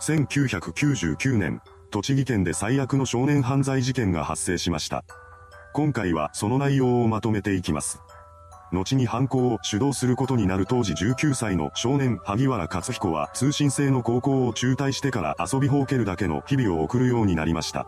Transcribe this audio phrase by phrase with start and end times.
[0.00, 5.04] 1999年、栃木県で最悪の少年犯罪事件が発生しました。
[5.72, 8.00] 今回はその内容をまとめていきます。
[8.72, 17.86] 後に犯行を主導することになる当時19歳の少年萩原克彦は通信制の高校を中退してから遊びほうけるだけの日々を送るようになりました。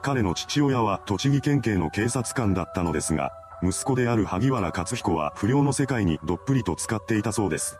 [0.00, 3.32] 彼の父親は栃木県警の警察官だったのですが、
[3.62, 7.78] 息子である萩原克彦は不良の世界にどっぷりと使っていたそうです。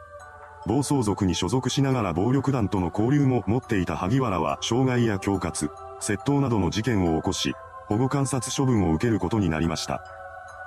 [0.67, 5.71] 暴走族に所属しながら暴力団との交流も持っていた萩原は傷害や恐喝、
[6.01, 7.55] 窃盗などの事件を起こし、
[7.87, 10.05] 保護観察処分を受けることになりました。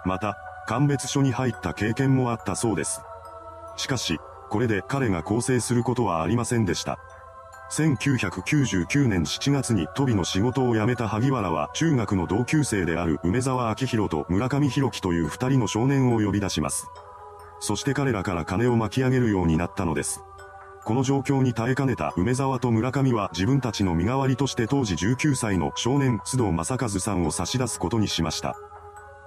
[0.06, 3.02] また、鑑別所に入った経験もあったそうです。
[3.78, 4.20] しかし、
[4.50, 7.00] これで彼が更生することはありませんでした。
[7.72, 16.88] 1999年7月に飛びの仕事を辞めた萩原は中学の同級生である梅沢明宏と村上弘樹という二人の少年を呼び出します。
[17.66, 20.22] そして彼らから金を巻き上げるようになったのです。
[20.84, 28.56] この状況に耐えかねた梅沢と村上は自分たちの身代わりとして当時19歳の少年須藤正和さんを差し出すことにしました。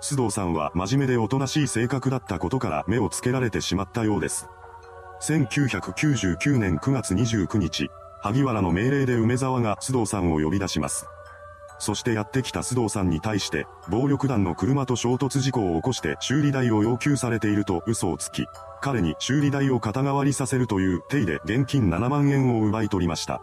[0.01, 4.47] 須藤さんは真面目でおとなしい性格だったことから目をつけられてしまったようです。
[5.21, 11.09] 1999年9月29日、萩原の命令で梅沢が須藤さんを呼び出します。
[11.79, 18.47] そしてやってきた須藤さんに対して、暴力団の車と衝突事故を起こして修理代を要求されていると嘘をつき、
[18.81, 23.41] 彼に修理代を肩代わりさせるという手で現金7万円を奪い取りました。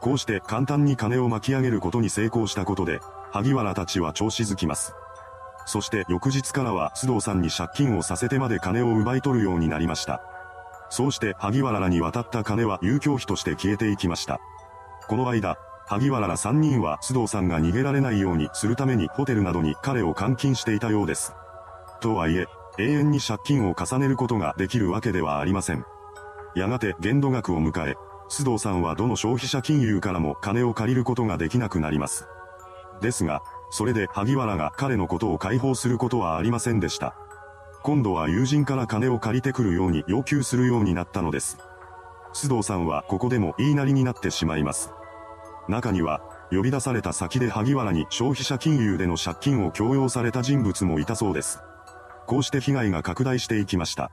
[0.00, 3.00] こうして簡単に金を巻き上げることに成功したことで、
[3.32, 4.94] 萩原たちは調子づきます。
[5.66, 10.22] そして翌日からは須藤さんに借金をさせてまで金を奪い取るようになりました。
[10.88, 14.40] そうして萩原らに渡った金は遊興費として消えていきました。
[15.08, 15.58] この間、
[15.88, 21.32] 萩原ら3人は須藤さんが逃げられないようにするためにホテルなどに彼を監禁していたようです。
[22.00, 22.46] とはいえ、
[22.78, 25.84] 永遠に借金を重ねることができるわけではありません。
[26.54, 27.96] やがて限度額を迎え、
[28.28, 32.26] 須藤さんはどの消費者金融からも金を借りることができなくなります。
[33.00, 37.14] ですが、それで萩原が彼のことを解放することはありませんでした。
[37.82, 41.56] 今度は友人から金を借りてくるように要求するようになったのです。
[42.34, 44.92] 須藤さんはここでも言いなりになってしまいます。
[45.68, 46.20] 中には、
[46.50, 51.60] 呼び出された先で萩原に消費者金融での借金を強要された人物もいたそうです。
[52.26, 54.10] こうして被害が拡大していきました。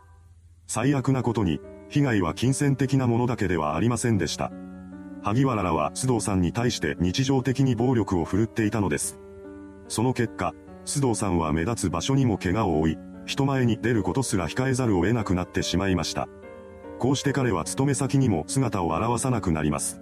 [0.67, 4.51] 最悪なことに、被害は金銭的なものだけではありませんでした。
[5.23, 9.17] 萩原らは須藤さんに対して日常的に暴力を振るっていたのです。
[9.87, 10.53] その結果、
[10.85, 16.27] 須藤さんは目立つ場所にも怪我を負い、人前に出ることすら控えざるを得なくなってしまいました。
[16.99, 19.99] こうして彼は勤め先にも姿を現さなくなります。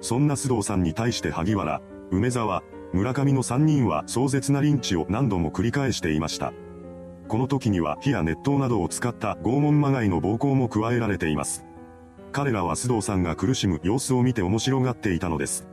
[0.00, 1.80] そんな須藤さんに対して萩原、
[2.10, 2.62] 梅沢、
[2.92, 6.52] 村上の3人は壮絶なリンチを何度も繰り返していました。
[7.28, 11.64] この時には火や熱湯などを使った拷問まがいの暴行も加えられています。
[12.32, 15.66] 彼らは須藤さんが苦しむ様子を見て面白がっていたのです。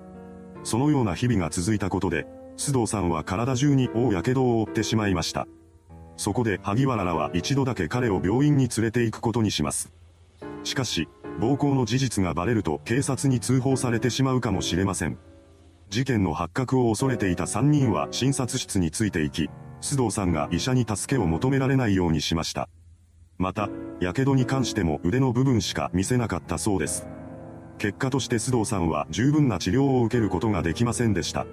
[0.64, 2.26] そのような日々が続いたことで、
[2.58, 5.48] 須藤さんは体中に大やけどを負ってしまいました。
[6.16, 9.92] そこで萩原らは一度だけ彼を病院に連れて行くことにします。
[10.64, 11.08] しかし、
[11.40, 15.18] 暴行の事実がバレると警察に通報されてしまうかもしれません。
[15.90, 19.50] 事件の発覚を恐れていた3人は診察室について行き、
[19.82, 22.70] 須藤さんが医者に助けを求められないようにしました。
[23.38, 27.08] また、火傷に関しても腕の部分しか見せなかったそうです。
[27.78, 31.46] 結果として須藤さんは十分な治療を受けることができませんでした。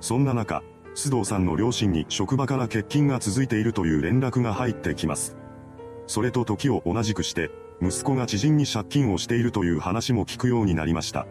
[0.00, 0.62] そんな中、
[0.94, 5.36] 須藤さんの両親に職場から欠勤が続いているという連絡が入ってきます。
[6.06, 7.50] それと時を同じくして、
[7.82, 11.26] 息子が知人に借金をしているという話も聞くようになりました。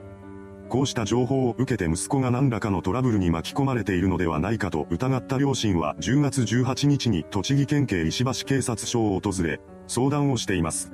[0.69, 10.91] こうした情報を受けて息子が何らかのトラブルに巻き込まれているのではないかと疑った両親は10月18日に栃木県警石橋警察署を訪れ、相談をしています。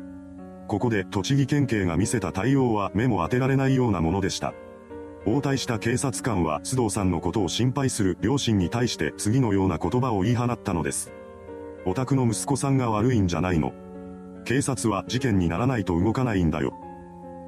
[0.67, 4.53] ここで栃木県警が見せた対応は目も当てられないようなものでした。
[5.25, 11.11] 応対した警察官は須藤さんのことを心配する両親に対して次のような言葉を言い放ったのです。
[11.85, 13.73] お宅の息子さんが悪いんじゃないの。
[14.45, 16.73] 警察は事件にならないと動かないんだよ。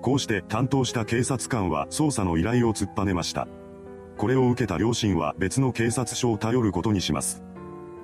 [0.02, 3.48] こうして担当した警察官は捜査の依頼を突っぱねました。
[4.18, 7.44] これを受けた両親は別の警察署を頼ることにします。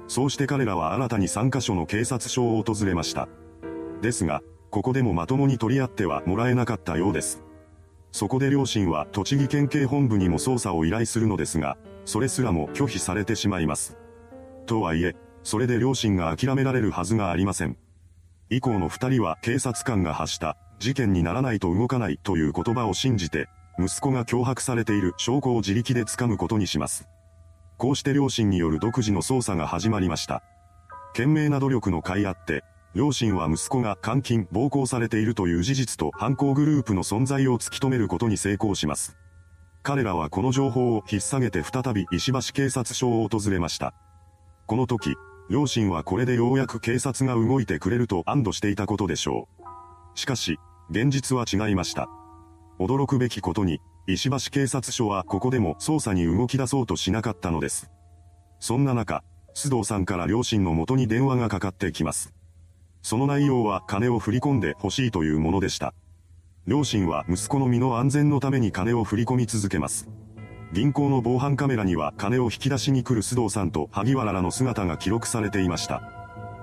[0.07, 3.27] そうして彼らは新たに3カ所の警察署を訪れました。
[4.01, 4.41] ですが、
[4.71, 7.43] ここでもまともに取り合ってはもらえなかったようです。
[8.11, 13.97] そこで両親は栃木県警本部にも捜査を依頼するのですが、それすらも拒否されてしまいます。
[14.65, 17.77] とはいえ、それで両親が諦められるはずがありません。
[18.49, 23.47] 以降の二人は警察官が発した事件にならないと動かないという言葉を信じて、
[23.77, 27.07] 息子が脅迫されている証拠を自力で掴むことにします。
[27.77, 30.43] こうして両親による独自の捜査が始まりました。
[31.13, 32.63] 懸命な努力の甲斐あって、
[32.95, 39.15] 両親は息子が監禁、暴行されているという事実と犯行グループの存在を突き止めることに成功します。
[39.83, 43.93] 彼らはこの情報を引っ提げて再び石橋警察署を訪れました。
[44.65, 45.15] この時、
[45.49, 50.19] 両親はこれでようやく警察が動いてくれると安堵していたことでしょう。
[50.19, 50.59] しかし、
[50.91, 52.07] 現実は違いました。
[52.79, 57.89] 驚くべきことに、石橋警察署はここでも捜査に動き出そうとしなかったのです。
[58.59, 59.23] そんな中、
[59.55, 62.31] 須藤さんから両親の元に電話がかかってきます。
[63.01, 65.95] その内容は金を振り込んで欲しいというものでした。
[66.67, 70.07] 両親は息子の身の安全のために金を振り込み続けます。
[70.71, 76.03] 銀行の防犯カメラには金を引き出しに来る須藤さんと萩原らの姿が記録されていました。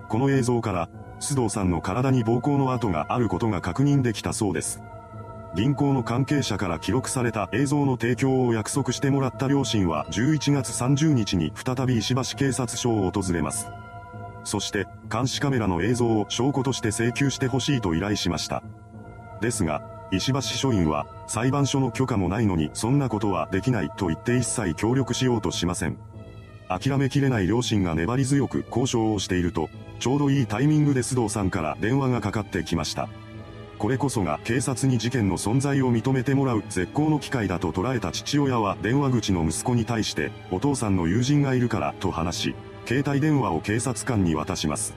[0.09, 0.89] この映像から、
[1.19, 4.81] 須藤さんの体に暴行の跡があることが確認できたそうです。
[5.57, 13.67] 銀行の関係者から記録された映像の提供を約束してもらった両親は11月30日に再び石橋警察署を訪れます。
[14.45, 18.63] そして、監視カメラの映像を証拠として請求してほしいと依頼しました。
[19.41, 25.99] ですが、石橋署員は、裁判所の許可もないのにそんなことはできないと言って一切協力しようとしません。
[26.69, 29.69] 諦めきれない両親が粘り強く交渉をしていると、
[29.99, 33.09] ちょうどいいタイミングで須藤さんから電話がかかってきました。
[33.79, 42.55] これこそが警察に事件の存在を認めてもらう絶好の機会だと捉えた父親は電話口の息子に対してお父さんの友人がいるからと話し、
[42.87, 44.95] 携帯電話を警察官に渡します。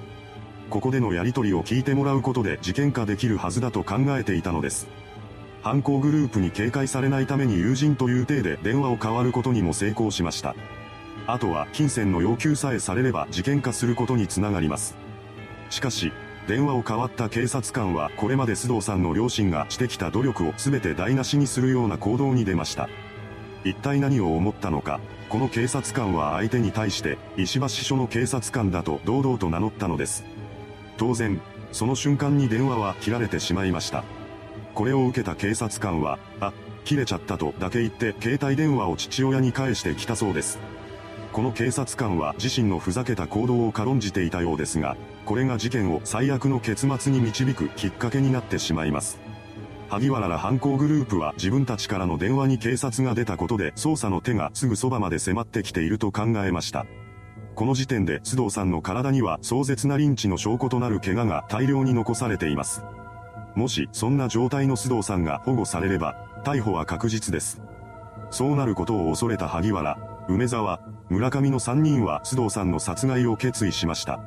[0.69, 4.87] ここでのやり取りを聞いてもらうことで事件化できるはずだと考えていたのです。
[5.61, 10.55] 犯行グループに警戒されないために友人という体で電話を変わることにも成功しました。
[11.27, 14.95] あとは金銭の要求さえされれば事件化することにつながります。
[15.69, 16.11] しかし、
[16.47, 22.89] 電話を変わった警察官はこれまで須藤さんの両親がしてきた努力を全て台無しにするような行動に出ました。
[23.63, 30.23] 一体何を思ったのか、この警察官は相手に対して石橋署の警察官だと堂々と名乗ったのです。
[30.99, 31.39] 当然、
[31.71, 34.03] その瞬間に電話は切られてしまいました。
[34.75, 36.51] これを受けた警察官は、あ、
[36.83, 40.59] 切れちゃったとだけ言って携帯電話を父親に返してきたそうです。
[41.31, 49.19] この警察官は自身のふざけた行動を軽んじていたようですが、これが事件を最悪の結末に導くきっかけになってしまいます。
[49.87, 56.85] 萩原ら犯行グループは自分たちからの電話に警察が出たことで捜査の手がすぐそばまで迫ってきていると考えました。
[57.59, 62.83] この時点で須藤さんの体には壮絶なリンチの証拠となる怪我が大量に残されています。
[63.53, 66.15] もしそんな状態の須藤さんが保護されれば、
[66.45, 67.61] 逮捕は確実です。
[68.31, 69.97] そうなることを恐れた萩原、
[70.29, 70.79] 梅沢、
[71.09, 74.21] 村上の3人は須藤さんの殺害を決意しました。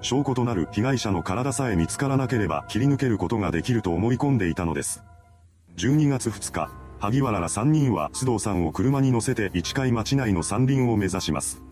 [0.00, 5.02] 証拠となる被害者の体さえ見つからなければ切り抜けることができると思い込んでいたのです。
[5.76, 6.70] 12月2日、
[7.00, 11.64] 萩原ら3人は須藤さんを車に乗せて市貝町内の山林を目指します。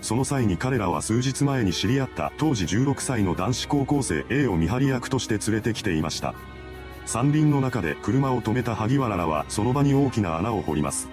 [0.00, 6.34] その際に彼らは数日前に知り合った当時16歳の男子高校生 A を見張り役として連れてきていました。
[7.06, 11.08] 山林の中で車を止めた萩原らはその場に大きな穴を掘ります。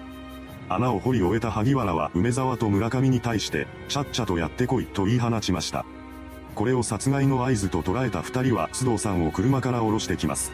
[0.68, 5.84] 穴を掘り終えた萩原は梅沢と村上に対して、ちゃっちゃとやってこいと言い放ちました。
[6.54, 10.52] これを殺害の合図と捉えた二人は須藤さんを車から降ろしてきます。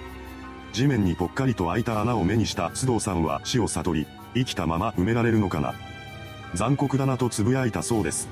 [0.73, 5.75] 地面にぽっかりと開いた穴を目にした須藤さんは死を悟り、生きたまま埋められるのかな。
[6.55, 8.29] 残酷だなと呟いたそうです。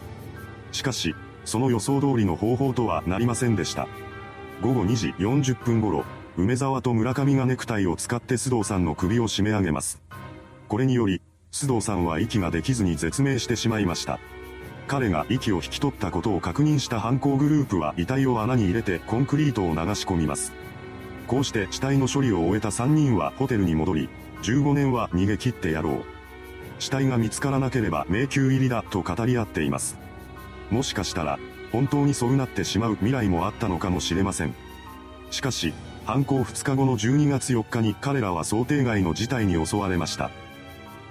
[0.70, 1.14] しかし、
[1.44, 3.88] その予想通りの方法とはなりませんでした。
[4.60, 6.04] 午後2時40分頃、
[6.36, 10.00] 梅沢と村上がネクタイを使って須藤さんの首を締め上げます。
[10.68, 11.20] これにより、
[11.50, 14.18] 須藤さんは息ができずに絶命してしまいました。
[14.86, 20.52] 彼が息を引き取ったことを確認した犯行グループは遺体を穴に入れてコンクリートを流し込みます。
[21.26, 24.08] こうして死体の処理を終えた3人はホテルに戻り、
[24.42, 26.21] 15年は逃げ切ってやろう。
[26.82, 29.96] 死体が見つからなければ迷宮入りだと語り合っています。
[30.68, 31.38] もしかしたら、
[31.70, 34.54] 本当にそうなってしまう未来もあったのかもしれません。
[35.30, 35.72] しかし、
[36.06, 40.32] 犯行2日後の12月4日に彼らは想定外の事態に襲われました。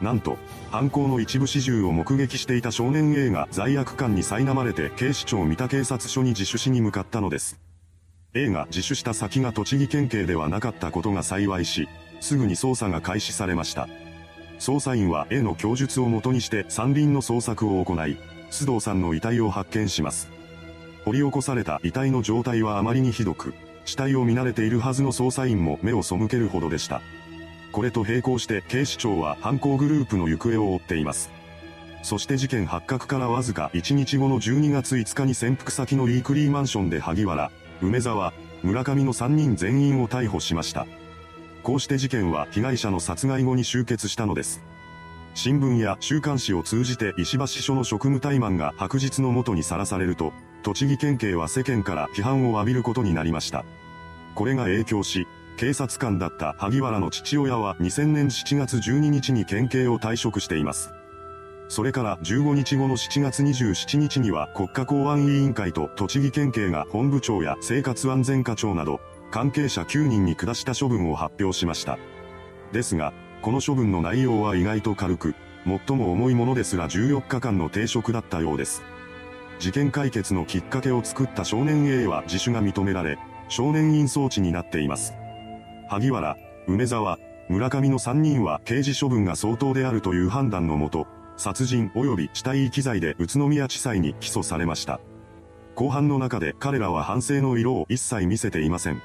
[0.01, 0.38] なんと、
[0.72, 7.62] 犯行の一部始終を目撃していた少年 A が罪悪感に苛まれて警視庁三田警察署に自首しに向かったのです。
[8.34, 11.88] A が自首した先が栃木県警ではなかったことが幸いし、
[12.20, 13.88] すぐに捜査が開始されました。
[14.62, 18.20] 捜査員は A の供述をもとにして山林の捜索を行い、
[18.51, 20.30] 須藤さんの遺体を発見します。
[21.03, 27.01] 掘り起こされた遺体の状態はあまりにひどく、死体を見慣れているはずの捜査員も目を背けるほどでした。
[27.72, 31.32] これと並行して警視庁は犯行グループの行方を追っています。
[32.03, 37.50] そして事件発覚からわずか1日後の12月5日に潜伏先のリークリーマンションで萩原、
[37.82, 40.86] 梅沢、村上の3人全員を逮捕しました。
[41.63, 44.62] こうして事件は被害者の殺害後に終結したのです。
[45.34, 53.63] 新聞や週刊誌を通じて石橋署の職務怠慢が白日のもとにさらされると、栃木県警は世間から批判を浴びることになりました。
[54.36, 55.27] これが影響し、
[55.58, 60.91] 警察官だった萩原の父親は2000年7月12日に県警を退職しています。
[61.70, 69.00] それから15日後の7月27日には国家公安委員会と栃木県警が本部長や生活安全課長など、
[69.32, 71.98] 関係者9人に下した処分を発表しました。
[72.72, 75.36] ですが、この処分の内容は意外と軽く、
[75.66, 78.84] 最も重いものですら14日間の停職だったようです。
[79.60, 85.14] 事件解決のきっかけを作った少年 A は自首が認められ、少年院装置になっています。
[85.90, 86.36] 萩原、
[86.68, 91.08] 梅沢、村上の3人は刑事処分が相当であるという判断のもと、
[91.38, 95.00] 殺人及び死体遺棄罪で宇都宮地裁に起訴されました。
[95.76, 99.02] 後半の中で彼らは反省の色を一切見せていません。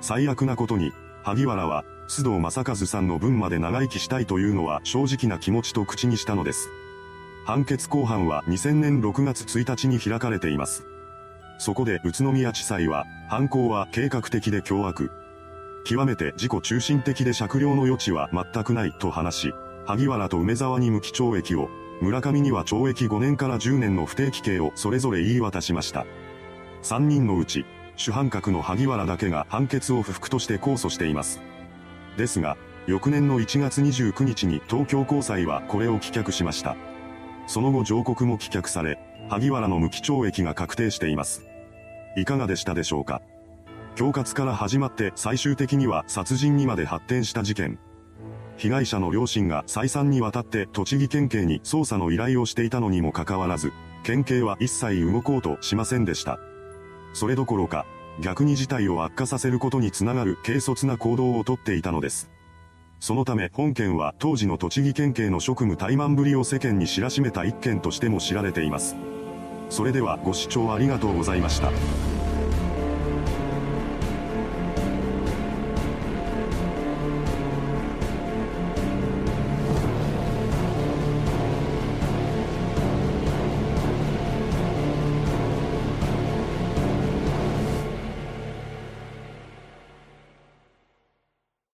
[0.00, 6.70] 最悪なことに、萩原は、須藤正和さんの分まで長生きしたいというのは正直な気持ちと口にしたのです。
[7.44, 10.84] 判決公判は2000年6月1日に開かれています。
[11.58, 15.10] そこで宇都宮地裁は、犯行は計画的で凶悪。
[15.84, 19.54] 極めて自己中心的で酌量の余地は全くないと話し、
[19.86, 21.68] 萩原と梅沢に無期懲役を、
[22.00, 26.06] 村上には懲役5年から10年の不定期刑をそれぞれ言い渡しました。
[26.82, 27.64] 3人のうち、
[27.98, 31.40] 主犯格の萩原だけが判決を不服として控訴しています。
[32.16, 36.76] ですが、翌年の1月29日に東京高裁はこれを棄却しました。
[37.48, 41.44] その後上告も棄却され、萩原の無期懲役が確定しています。
[42.16, 43.20] いかがでしたでしょうか？
[43.96, 47.80] 恐喝から始まって最終的には殺人にまで発展した事件。
[48.56, 53.72] 被害者の両親が再三にわたって栃木県警に捜査の依頼をしていたのにもかかわらず、
[54.04, 56.38] 県警は一切動こうとしませんでした。
[57.12, 57.86] それどころか、
[58.20, 62.30] 逆に事態を悪化させることにつながる軽率な行動をとっていたのです。
[63.00, 68.96] そのため本件は当時の栃木県警の職務怠慢ぶりを世間に知らしめた一件としても知られています。
[69.70, 72.17] それではご視聴ありがとうございました。